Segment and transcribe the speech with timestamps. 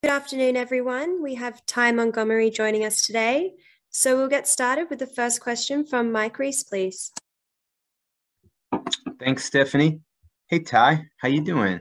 [0.00, 1.24] Good afternoon, everyone.
[1.24, 3.54] We have Ty Montgomery joining us today.
[3.90, 7.10] So we'll get started with the first question from Mike Reiss, please.
[9.18, 9.98] Thanks, Stephanie.
[10.46, 11.80] Hey, Ty, how you doing?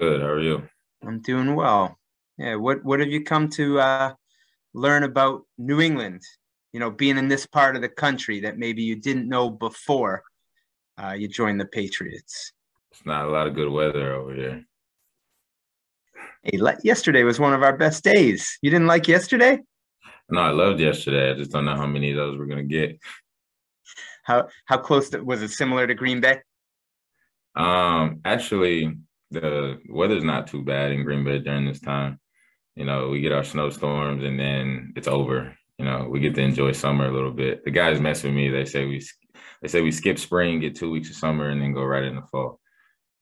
[0.00, 0.22] Good.
[0.22, 0.62] How are you?
[1.06, 1.98] I'm doing well.
[2.38, 2.54] Yeah.
[2.54, 4.14] What What have you come to uh,
[4.72, 6.22] learn about New England?
[6.72, 10.22] You know, being in this part of the country that maybe you didn't know before
[10.96, 12.54] uh, you joined the Patriots.
[12.92, 14.64] It's not a lot of good weather over here.
[16.44, 18.58] Hey, yesterday was one of our best days.
[18.62, 19.60] You didn't like yesterday?
[20.28, 21.30] No, I loved yesterday.
[21.30, 22.98] I just don't know how many of those we're gonna get.
[24.24, 25.50] How how close to, was it?
[25.50, 26.40] Similar to Green Bay?
[27.54, 28.92] Um, actually,
[29.30, 32.18] the weather's not too bad in Green Bay during this time.
[32.74, 35.56] You know, we get our snowstorms and then it's over.
[35.78, 37.64] You know, we get to enjoy summer a little bit.
[37.64, 38.48] The guys mess with me.
[38.48, 39.00] They say we
[39.60, 42.22] they say we skip spring, get two weeks of summer, and then go right into
[42.22, 42.58] fall.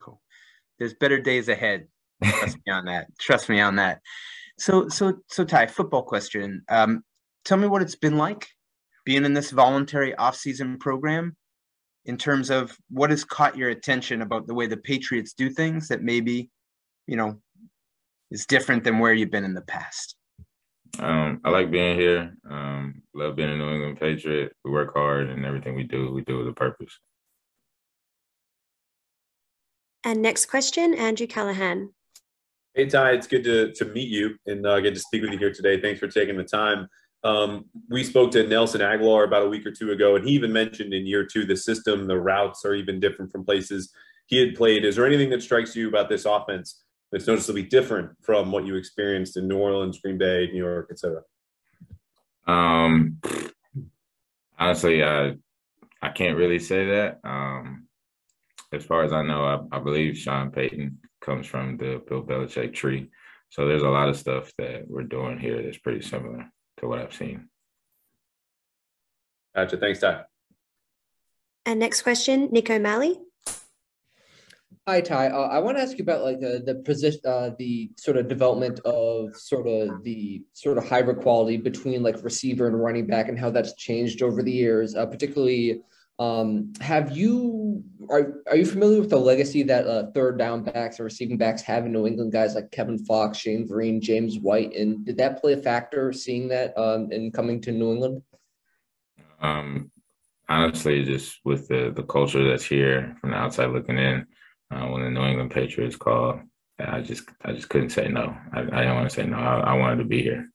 [0.00, 0.22] Cool.
[0.78, 1.88] There's better days ahead.
[2.22, 3.06] Trust me on that.
[3.18, 4.00] Trust me on that.
[4.58, 6.62] So, so, so, Ty, football question.
[6.68, 7.02] Um,
[7.44, 8.48] tell me what it's been like
[9.04, 11.36] being in this voluntary off-season program
[12.04, 15.88] in terms of what has caught your attention about the way the Patriots do things
[15.88, 16.50] that maybe,
[17.06, 17.40] you know,
[18.30, 20.16] is different than where you've been in the past.
[20.98, 22.34] Um, I like being here.
[22.50, 24.52] Um, love being a New England Patriot.
[24.64, 26.98] We work hard and everything we do, we do with a purpose.
[30.04, 31.90] And next question, Andrew Callahan.
[32.80, 35.38] Hey Ty, it's good to to meet you and uh, get to speak with you
[35.38, 35.78] here today.
[35.78, 36.88] Thanks for taking the time.
[37.22, 40.50] Um, we spoke to Nelson Agholor about a week or two ago, and he even
[40.50, 43.92] mentioned in year two the system, the routes are even different from places
[44.28, 44.86] he had played.
[44.86, 48.76] Is there anything that strikes you about this offense that's noticeably different from what you
[48.76, 51.20] experienced in New Orleans, Green Bay, New York, etc.?
[52.46, 53.20] Um,
[54.58, 55.34] honestly, I
[56.00, 57.20] I can't really say that.
[57.24, 57.88] Um,
[58.72, 62.74] as far as I know, I, I believe Sean Payton comes from the Bill Belichick
[62.74, 63.10] tree.
[63.48, 67.00] So there's a lot of stuff that we're doing here that's pretty similar to what
[67.00, 67.48] I've seen.
[69.54, 69.76] Gotcha.
[69.76, 70.22] Thanks, Ty.
[71.66, 73.18] And next question, Nick O'Malley.
[74.86, 75.28] Hi, Ty.
[75.28, 78.28] Uh, I want to ask you about like the the position, uh, the sort of
[78.28, 83.28] development of sort of the sort of hybrid quality between like receiver and running back,
[83.28, 85.82] and how that's changed over the years, uh, particularly
[86.20, 90.98] um, have you are are you familiar with the legacy that uh, third down backs
[90.98, 92.30] and receiving backs have in New England?
[92.30, 96.48] Guys like Kevin Faulk, Shane Vereen, James White, and did that play a factor seeing
[96.48, 98.22] that um, in coming to New England?
[99.40, 99.90] Um,
[100.46, 104.26] honestly, just with the the culture that's here from the outside looking in,
[104.70, 106.40] uh, when the New England Patriots called,
[106.78, 108.36] I just I just couldn't say no.
[108.52, 109.38] I, I didn't want to say no.
[109.38, 110.50] I, I wanted to be here.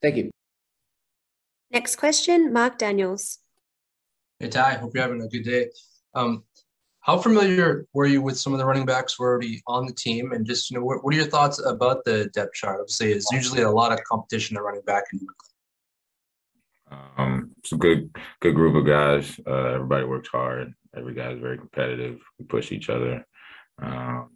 [0.00, 0.33] Thank you.
[1.74, 3.40] Next question, Mark Daniels.
[4.38, 5.70] Hey, Ty, hope you're having a good day.
[6.14, 6.44] Um,
[7.00, 9.92] how familiar were you with some of the running backs who were already on the
[9.92, 10.30] team?
[10.30, 12.78] And just, you know, what, what are your thoughts about the depth chart?
[12.78, 15.02] Obviously, it's usually a lot of competition at running back.
[17.18, 18.08] Um, it's a good,
[18.38, 19.40] good group of guys.
[19.44, 20.72] Uh, everybody works hard.
[20.96, 22.20] Every guy is very competitive.
[22.38, 23.26] We push each other.
[23.82, 24.30] Um,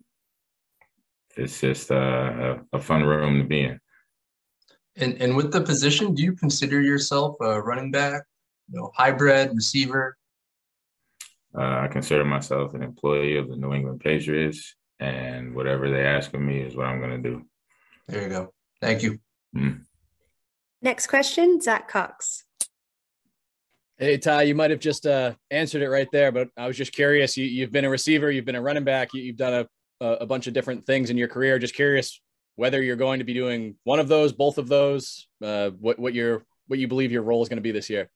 [1.36, 1.94] it's just uh,
[2.72, 3.80] a, a fun room to be in.
[4.98, 8.22] And and with the position, do you consider yourself a running back,
[8.70, 10.16] you know, hybrid receiver?
[11.56, 16.34] Uh, I consider myself an employee of the New England Patriots, and whatever they ask
[16.34, 17.46] of me is what I'm going to do.
[18.08, 18.52] There you go.
[18.80, 19.18] Thank you.
[19.56, 19.82] Mm.
[20.82, 22.44] Next question, Zach Cox.
[23.96, 26.92] Hey Ty, you might have just uh, answered it right there, but I was just
[26.92, 27.36] curious.
[27.36, 29.66] You, have been a receiver, you've been a running back, you, have done
[30.00, 31.58] a, a bunch of different things in your career.
[31.58, 32.20] Just curious,
[32.58, 36.12] whether you're going to be doing one of those, both of those, uh, what what
[36.12, 38.10] your what you believe your role is going to be this year.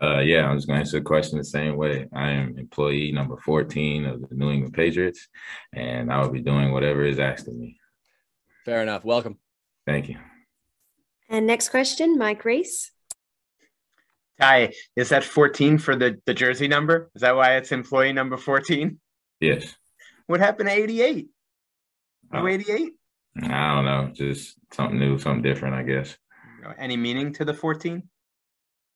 [0.00, 2.06] Uh, yeah, I'm just going to answer the question the same way.
[2.14, 5.26] I am employee number 14 of the New England Patriots,
[5.72, 7.76] and I will be doing whatever is asked of me.
[8.64, 9.04] Fair enough.
[9.04, 9.38] Welcome.
[9.84, 10.18] Thank you.
[11.28, 12.92] And next question, Mike Reiss.
[14.40, 17.10] Hi, is that 14 for the, the jersey number?
[17.16, 19.00] Is that why it's employee number 14?
[19.40, 19.74] Yes.
[20.28, 21.26] What happened to 88?
[22.32, 22.92] No 88?
[23.42, 26.16] I don't know, just something new, something different, I guess.
[26.78, 28.02] Any meaning to the 14?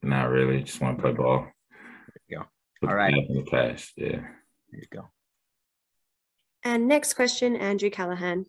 [0.03, 0.63] Not really.
[0.63, 1.47] Just want to play ball.
[1.71, 2.45] There you go.
[2.81, 3.15] Put All right.
[3.15, 4.21] In the past, yeah.
[4.71, 5.11] There you go.
[6.65, 8.47] And next question, Andrew Callahan.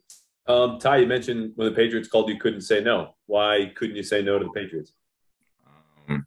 [0.48, 3.16] Um, Ty, you mentioned when the Patriots called, you couldn't say no.
[3.26, 4.94] Why couldn't you say no to the Patriots?
[6.10, 6.26] Um,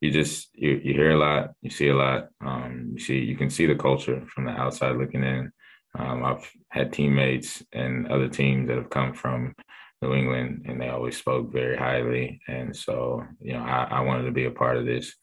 [0.00, 2.28] you just you you hear a lot, you see a lot.
[2.44, 5.50] Um, you see you can see the culture from the outside looking in.
[5.96, 9.54] Um, I've had teammates and other teams that have come from
[10.02, 12.40] New England, and they always spoke very highly.
[12.48, 15.14] And so, you know, I, I wanted to be a part of this.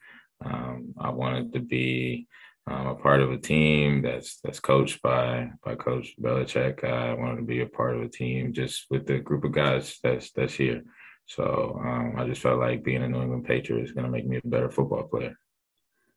[0.44, 2.28] Um, I wanted to be
[2.68, 6.84] um, a part of a team that's that's coached by by Coach Belichick.
[6.84, 9.98] I wanted to be a part of a team just with the group of guys
[10.04, 10.84] that's that's here.
[11.26, 14.28] So um, I just felt like being a New England Patriot is going to make
[14.28, 15.36] me a better football player.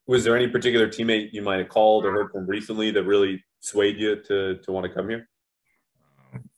[0.07, 3.43] Was there any particular teammate you might have called or heard from recently that really
[3.59, 5.27] swayed you to to want to come here?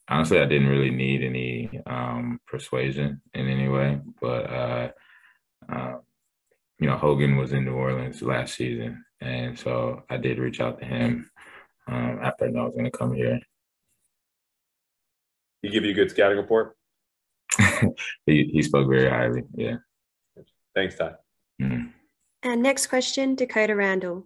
[0.09, 4.91] Honestly, I didn't really need any um, persuasion in any way, but uh,
[5.71, 5.95] uh,
[6.79, 10.79] you know, Hogan was in New Orleans last season, and so I did reach out
[10.79, 11.29] to him
[11.87, 13.39] um, after I knew I was going to come here.
[15.61, 16.75] He give you a good scouting report.
[18.25, 19.43] he he spoke very highly.
[19.55, 19.77] Yeah.
[20.75, 21.13] Thanks, Ty.
[22.47, 24.25] And next question, Dakota Randall.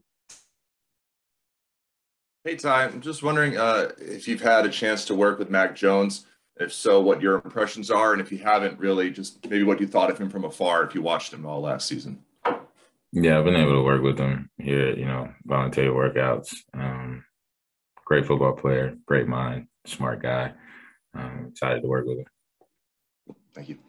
[2.44, 2.84] Hey, Ty.
[2.84, 6.28] I'm just wondering uh, if you've had a chance to work with Mac Jones.
[6.58, 9.88] If so, what your impressions are, and if you haven't really, just maybe what you
[9.88, 12.24] thought of him from afar if you watched him all last season.
[13.12, 16.54] Yeah, I've been able to work with him here, you know, voluntary workouts.
[16.76, 17.26] Um,
[18.06, 20.54] great football player, great mind, smart guy.
[21.16, 22.26] Um, excited to work with him.
[23.56, 23.80] Thank you.